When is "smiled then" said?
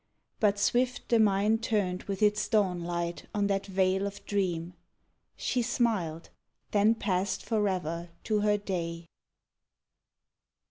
5.61-6.95